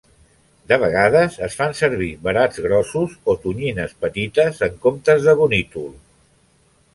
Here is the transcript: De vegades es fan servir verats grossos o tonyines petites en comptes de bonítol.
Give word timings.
De 0.71 0.77
vegades 0.83 1.35
es 1.47 1.57
fan 1.59 1.75
servir 1.79 2.07
verats 2.27 2.61
grossos 2.67 3.13
o 3.35 3.37
tonyines 3.45 3.93
petites 4.07 4.63
en 4.71 4.81
comptes 4.87 5.29
de 5.29 5.37
bonítol. 5.43 5.89